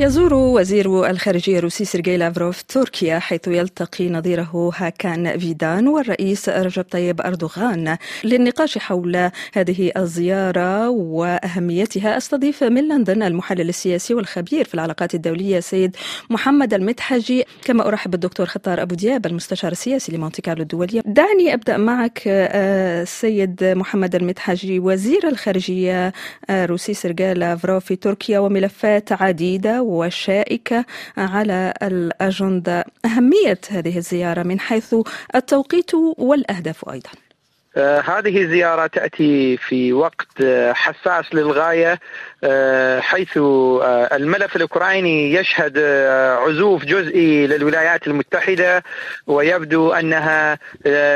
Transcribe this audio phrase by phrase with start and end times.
[0.00, 7.20] يزور وزير الخارجية الروسي سيرجي لافروف تركيا حيث يلتقي نظيره هاكان فيدان والرئيس رجب طيب
[7.20, 12.16] أردوغان للنقاش حول هذه الزيارة وأهميتها.
[12.16, 15.96] أستضيف من لندن المحلل السياسي والخبير في العلاقات الدولية سيد
[16.30, 21.02] محمد المتحجي كما أرحب بالدكتور خطار أبو دياب المستشار السياسي لمونتي كارلو الدولية.
[21.06, 26.12] دعني أبدأ معك آه، سيد محمد المتحجي وزير الخارجية
[26.50, 30.84] الروسي آه، سيرجي لافروف في تركيا وملفات عديدة وشائكة
[31.16, 32.84] على الأجندة.
[33.04, 34.94] أهمية هذه الزيارة من حيث
[35.34, 37.10] التوقيت والأهداف أيضا.
[37.76, 42.00] هذه الزيارة تأتي في وقت آه، حساس للغاية
[42.44, 43.38] آه، حيث
[44.12, 45.78] الملف الأوكراني يشهد
[46.38, 48.84] عزوف جزئي للولايات المتحدة
[49.26, 50.58] ويبدو أنها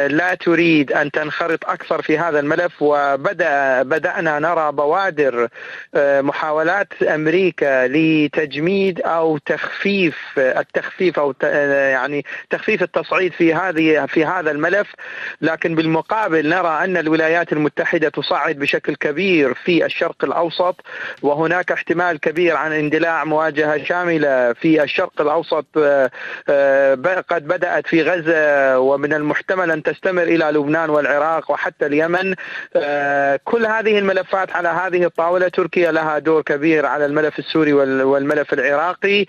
[0.08, 5.48] لا تريد أن تنخرط أكثر في هذا الملف وبدأ بدأنا نرى بوادر
[5.96, 14.95] محاولات أمريكا لتجميد أو تخفيف التخفيف أو يعني تخفيف التصعيد في هذه في هذا الملف
[15.40, 20.80] لكن بالمقابل نرى أن الولايات المتحدة تصعد بشكل كبير في الشرق الأوسط
[21.23, 26.10] وهناك احتمال كبير عن اندلاع مواجهة شاملة في الشرق الأوسط آه،
[26.49, 26.95] آه،
[27.29, 32.35] قد بدأت في غزة ومن المحتمل أن تستمر إلى لبنان والعراق وحتى اليمن.
[32.77, 38.52] آه، كل هذه الملفات على هذه الطاولة تركيا لها دور كبير على الملف السوري والملف
[38.52, 39.27] العراقي.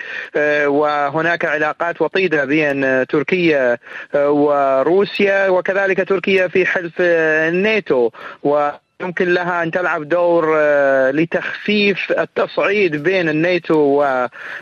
[0.66, 3.78] وهناك علاقات وطيدة بين تركيا
[4.16, 8.10] وروسيا وكذلك تركيا في حلف الناتو
[8.44, 8.70] و
[9.02, 14.04] يمكن لها أن تلعب دور آه، لتخفيف التصعيد بين الناتو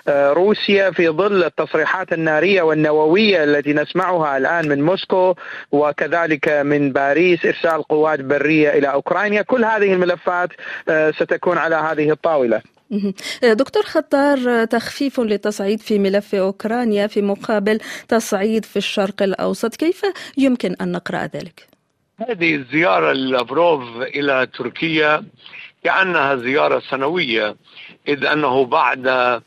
[0.08, 5.34] وروسيا في ظل التصريحات النارية والنووية التي نسمعها الآن من موسكو
[5.72, 10.50] وكذلك من باريس إرسال قوات برية إلى أوكرانيا، كل هذه الملفات
[10.90, 12.62] آه، ستكون على هذه الطاولة.
[13.44, 20.02] دكتور خطار تخفيف للتصعيد في ملف أوكرانيا في مقابل تصعيد في الشرق الأوسط، كيف
[20.38, 21.77] يمكن أن نقرأ ذلك؟
[22.20, 25.24] هذه الزيارة لافروف إلى تركيا
[25.84, 27.56] كأنها زيارة سنوية
[28.08, 29.42] إذ أنه بعد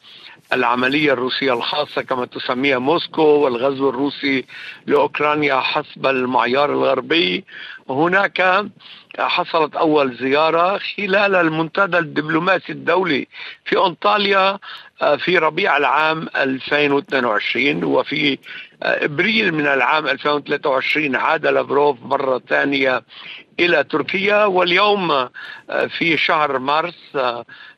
[0.53, 4.45] العملية الروسية الخاصة كما تسميها موسكو والغزو الروسي
[4.87, 7.45] لأوكرانيا حسب المعيار الغربي
[7.91, 8.65] هناك
[9.19, 13.27] حصلت أول زيارة خلال المنتدى الدبلوماسي الدولي
[13.65, 14.59] في أنطاليا
[15.03, 18.39] آه، في ربيع العام 2022 وفي
[18.83, 23.03] آه، إبريل من العام 2023 عاد لافروف مرة ثانية
[23.61, 24.45] إلى تركيا.
[24.45, 25.31] واليوم آه،
[25.99, 27.17] في شهر مارس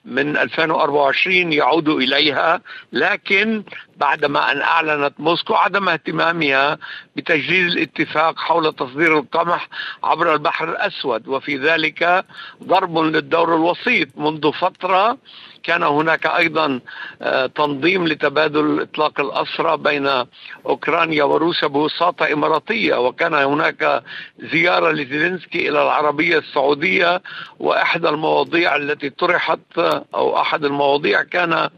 [0.05, 2.61] من 2024 يعود إليها.
[2.93, 3.63] لكن
[3.97, 6.79] بعدما أن أعلنت موسكو عدم اهتمامها
[7.17, 9.69] بتجديد الاتفاق حول تصدير القمح
[10.05, 12.25] عبر البحر الأسود وفي ذلك
[12.65, 15.19] ضرب للدور الوسيط منذ فترة
[15.63, 16.81] كان هناك أيضا
[17.23, 20.25] آه، تنظيم لتبادل إطلاق الأسرى بين
[20.67, 22.95] أوكرانيا وروسيا بوساطة إماراتية.
[22.95, 24.03] وكان هناك
[24.53, 27.23] زيارة لزيلينسكي إلى العربية السعودية
[27.59, 29.79] وإحدى المواضيع التي طرحت
[30.15, 31.69] أو أحد المواضيع كان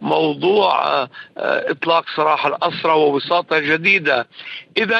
[0.00, 4.26] موضوع آه، إطلاق سراح الأسرى ووساطة جديدة.
[4.76, 4.98] اذا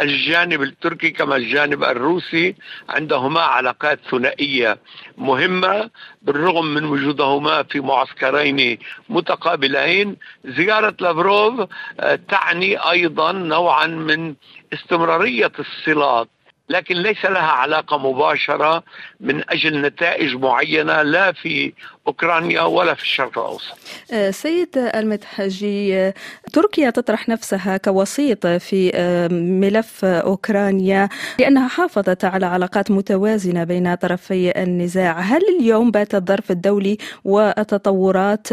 [0.00, 2.54] الجانب التركي كما الجانب الروسي
[2.88, 4.78] عندهما علاقات ثنائية
[5.18, 5.90] مهمة
[6.22, 10.16] بالرغم من وجودهما في معسكرين متقابلين.
[10.44, 11.68] زيارة لافروف
[12.00, 14.34] آه، تعني أيضا نوعا من
[14.72, 16.28] استمرارية الصلات
[16.68, 18.82] لكن ليس لها علاقة مباشرة
[19.20, 21.72] من أجل نتائج معينة لا في
[22.06, 23.78] أوكرانيا ولا في الشرق الأوسط.
[24.12, 26.14] آه، سيد المتحجي آه،
[26.52, 34.62] تركيا تطرح نفسها كوسيط في آه، ملف أوكرانيا لأنها حافظت على علاقات متوازنة بين طرفي
[34.62, 35.20] النزاع.
[35.20, 38.48] هل اليوم بات الظرف الدولي والتطورات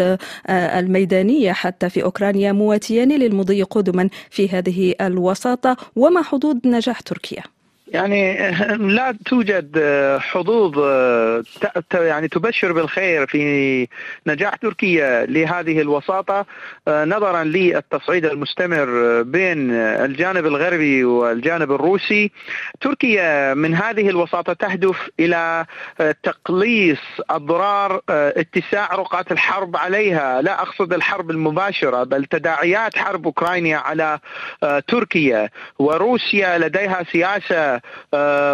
[0.50, 7.44] الميدانية حتى في أوكرانيا مواتيان للمضي قدما في هذه الوساطة؟ وما حدود نجاح تركيا؟
[7.94, 8.52] يعني
[8.98, 9.80] لا توجد
[10.20, 10.80] حظوظ
[11.94, 13.88] يعني تبشر بالخير في
[14.28, 16.46] نجاح تركيا لهذه الوساطة.
[16.88, 22.32] نظرا للتصعيد المستمر بين الجانب الغربي والجانب الروسي.
[22.82, 25.66] تركيا من هذه الوساطة تهدف إلى
[26.24, 27.00] تقليص
[27.30, 30.42] أضرار اتساع رقعة الحرب عليها.
[30.42, 34.20] لا أقصد الحرب المباشرة بل تداعيات حرب أوكرانيا على
[34.88, 35.50] تركيا.
[35.80, 37.83] وروسيا لديها سياسة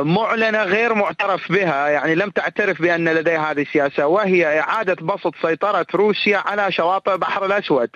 [0.04, 5.86] معلنة غير معترف بها يعني لم تعترف بأن لديها هذه السياسة وهي إعادة بسط سيطرة
[5.96, 7.90] روسيا على شواطئ البحر الأسود.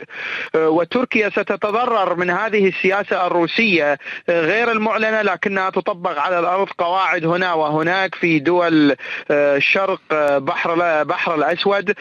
[0.56, 3.98] وتركيا ستتضرر من هذه السياسة الروسية
[4.30, 8.96] غير المعلنة لكنها تطبق على الأرض قواعد هنا وهناك في دول
[9.58, 10.02] شرق
[10.38, 11.94] بحر بحر الأسود.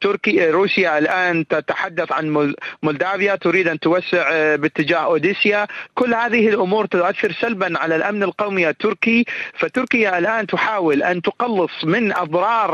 [0.00, 5.66] تركيا روسيا الآن تتحدث عن مولدافيا تريد أن توسع باتجاه أوديسيا.
[5.94, 9.24] كل هذه الأمور تؤثر سلبا على الأمن القومي التركي
[9.58, 12.70] فتركيا الآن تحاول أن تقلص من أضرار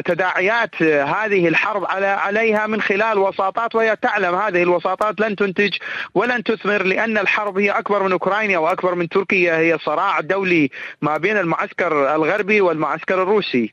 [0.00, 5.74] تداعيات هذه الحرب على عليها من خلال وساطات وهي تعلم هذه الوساطات لن تنتج
[6.14, 10.70] ولن تثمر لأن الحرب هي أكبر من أوكرانيا وأكبر من تركيا هي صراع دولي
[11.02, 13.72] ما بين المعسكر الغربي والمعسكر الروسي.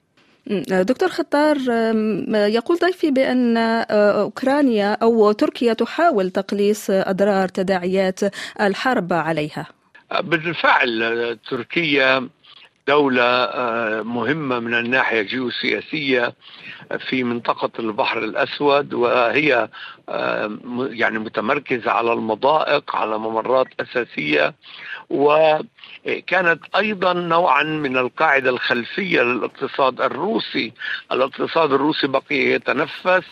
[0.70, 1.58] دكتور خطار
[2.34, 3.58] يقول ضيفي بأن
[3.92, 8.20] أوكرانيا أو تركيا تحاول تقليص أضرار تداعيات
[8.62, 9.77] الحرب عليها.
[10.12, 12.30] بالفعل تركيا
[12.88, 13.52] دولة
[14.04, 16.34] مهمة من الناحية الجيوسياسية
[17.10, 19.70] في منطقة البحر الأسود وهي
[20.90, 24.54] يعني متمركزة على المضائق على ممرات أساسية.
[25.10, 30.74] وكانت أيضا نوعا من القاعدة الخلفية للاقتصاد الروسي.
[31.12, 33.24] الاقتصاد الروسي بقي يتنفس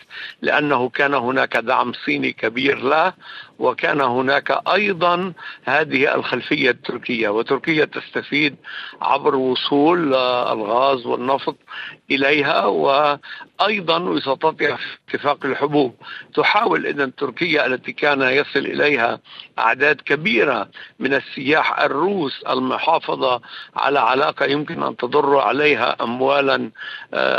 [0.42, 3.12] لأنه كان هناك دعم صيني كبير له
[3.58, 5.32] وكان هناك أيضا
[5.64, 7.28] هذه الخلفية التركية.
[7.28, 8.56] وتركيا تستفيد
[9.02, 11.56] عبر وصول الغاز والنفط
[12.10, 12.66] إليها
[13.60, 15.94] وأيضا وساطتها في اتفاق الحبوب
[16.34, 19.20] تحاول اذا تركيا التي كان يصل إليها
[19.58, 20.68] أعداد كبيرة
[20.98, 23.40] من السياح الروس المحافظة
[23.76, 26.70] على علاقة يمكن أن تضر عليها اموالا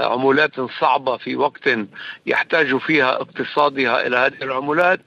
[0.03, 1.69] عمولات صعبة في وقت
[2.25, 4.99] يحتاج فيها اقتصادها إلى هذه العمولات.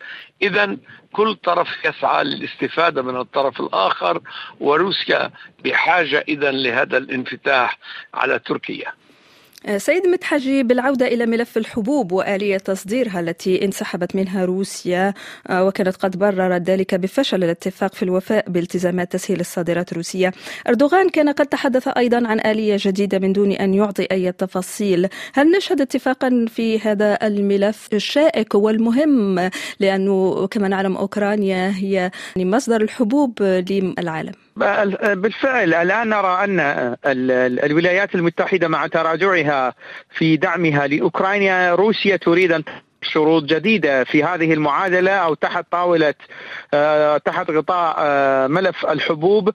[0.43, 0.77] اذا
[1.13, 4.21] كل طرف يسعى للاستفادة من الطرف الآخر
[4.61, 5.31] وروسيا
[5.65, 7.79] بحاجة إذا لهذا الانفتاح
[8.15, 8.93] على تركيا.
[9.77, 15.15] سيد متحجي بالعودة إلى ملف الحبوب وآلية تصديرها التي انسحبت منها روسيا
[15.51, 20.33] وكانت قد بررت ذلك بفشل الاتفاق في الوفاء بالتزامات تسهيل الصادرات الروسية.
[20.69, 25.09] أردوغان كان قد تحدث أيضا عن آلية جديدة من دون أن يعطي أي تفاصيل.
[25.35, 33.43] هل نشهد اتفاقا في هذا الملف الشائك والمهم؟ لأنه كما نعلم أوكرانيا هي مصدر الحبوب
[33.43, 34.33] للعالم.
[35.15, 36.61] بالفعل الآن نرى أن
[37.65, 39.75] الولايات المتحدة مع تراجعها
[40.11, 42.63] في دعمها لأوكرانيا روسيا تريد أن
[43.03, 46.15] شروط جديدة في هذه المعادلة أو تحت طاولة
[47.25, 47.97] تحت غطاء
[48.49, 49.51] ملف الحبوب.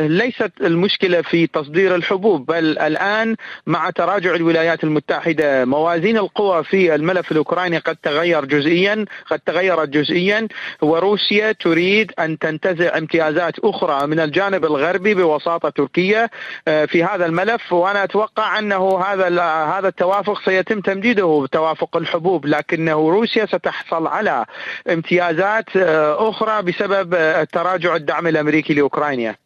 [0.00, 3.36] ليست المشكلة في تصدير الحبوب بل الآن
[3.66, 10.48] مع تراجع الولايات المتحدة موازين القوى في الملف الأوكراني قد تغير جزئيا قد تغيرت جزئيا
[10.82, 16.28] وروسيا تريد أن تنتزع امتيازات أخرى من الجانب الغربي بوساطة تركيا
[16.64, 17.72] في هذا الملف.
[17.72, 22.39] وأنا أتوقع أنه هذا هذا التوافق سيتم تمديده بتوافق الحبوب.
[22.46, 24.44] لكنه روسيا ستحصل على
[24.90, 25.76] امتيازات
[26.16, 27.16] أخرى بسبب
[27.52, 29.36] تراجع الدعم الأمريكي لأوكرانيا.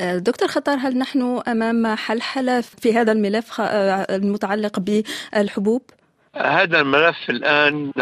[0.00, 5.82] دكتور خطار هل نحن أمام حلحلة في هذا الملف المتعلق بالحبوب؟
[6.36, 7.92] هذا الملف الآن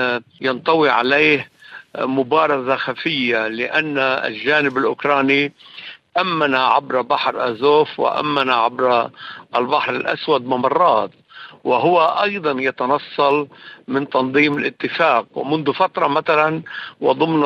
[0.40, 1.48] ينطوي عليه
[1.98, 5.52] مبارزة خفية لأن الجانب الأوكراني
[6.20, 9.10] أمن عبر بحر أزوف وأمن عبر
[9.56, 11.10] البحر الأسود ممرات
[11.64, 13.48] وهو أيضا يتنصل
[13.88, 15.26] من تنظيم الاتفاق.
[15.34, 16.62] ومنذ فترة مثلا
[17.00, 17.42] وضمن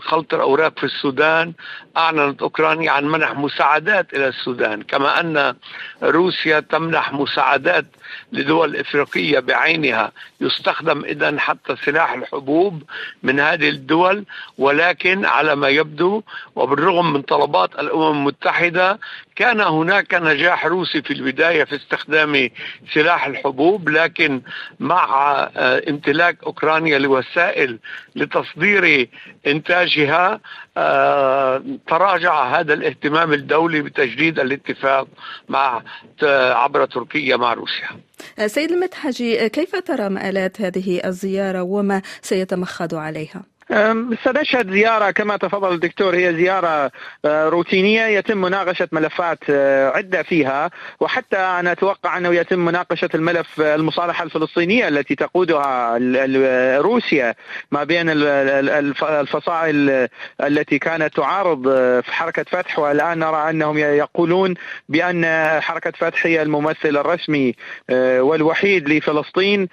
[0.00, 1.52] خلط الأوراق في السودان
[1.96, 4.82] أعلنت أوكرانيا عن منح مساعدات إلى السودان.
[4.82, 5.54] كما أن
[6.02, 7.86] روسيا تمنح مساعدات
[8.32, 10.12] لدول إفريقية بعينها.
[10.40, 12.82] يستخدم اذا حتى سلاح الحبوب
[13.22, 14.24] من هذه الدول
[14.58, 16.22] ولكن على ما يبدو
[16.56, 18.98] وبالرغم من طلبات الأمم المتحدة
[19.36, 22.50] كان هناك نجاح روسي في البداية في استخدام
[22.92, 23.88] سلاح الحبوب.
[23.88, 24.42] لكن
[24.80, 25.48] مع
[25.88, 27.78] امتلاك أوكرانيا لوسائل
[28.16, 29.08] لتصدير
[29.46, 30.40] إنتاجها
[31.88, 35.08] تراجع هذا الاهتمام الدولي بتجديد الاتفاق
[35.48, 35.82] مع
[36.62, 37.88] عبر تركيا مع روسيا.
[38.46, 43.42] سيد المتحجي كيف ترى مآلات هذه الزيارة وما سيتمخض عليها؟
[44.24, 46.90] سنشهد زيارة كما تفضل الدكتور هي زيارة
[47.26, 49.50] روتينية يتم مناقشة ملفات
[49.94, 55.98] عدة فيها وحتى أنا أتوقع أنه يتم مناقشة الملف المصالحة الفلسطينية التي تقودها
[56.78, 57.34] روسيا
[57.70, 58.06] ما بين
[59.02, 60.08] الفصائل
[60.40, 61.62] التي كانت تعارض
[62.00, 64.54] في حركة فتح والآن نرى أنهم يقولون
[64.88, 65.26] بأن
[65.60, 67.54] حركة فتح هي الممثل الرسمي
[68.18, 69.68] والوحيد لفلسطين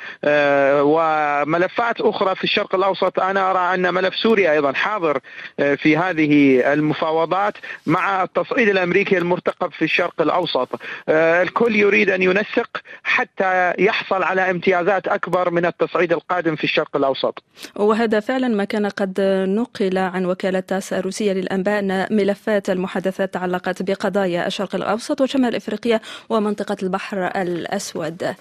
[0.82, 3.20] وملفات أخرى في الشرق الأوسط.
[3.20, 5.20] أنا أرى أن ملف سوريا أيضا حاضر
[5.58, 7.54] في هذه المفاوضات
[7.86, 10.70] مع التصعيد الأمريكي المرتقب في الشرق الأوسط.
[11.10, 17.44] الكل يريد أن ينسق حتى يحصل على امتيازات أكبر من التصعيد القادم في الشرق الأوسط.
[17.76, 23.84] وهذا فعلا ما كان قد نقل عن وكالة تاس الروسيه للأنباء أن ملفات المحادثات تعلقت
[23.84, 28.36] بقضايا الشرق الأوسط وشمال إفريقيا ومنطقة البحر الأسود.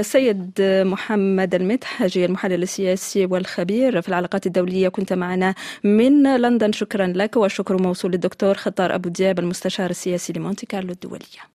[0.00, 0.50] سيد
[0.86, 5.54] محمد المدحجي المحلل السياسي والخبير في العلاقات الدولية كنت معنا
[5.84, 6.72] من لندن.
[6.72, 11.42] شكرا لك والشكر موصول للدكتور خطار أبو دياب المستشار السياسي لمونتي كارلو الدولية.